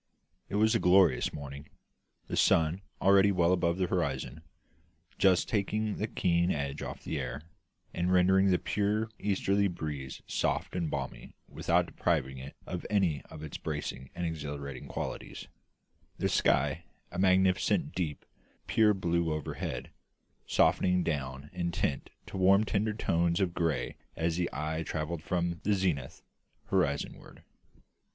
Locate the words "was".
0.55-0.73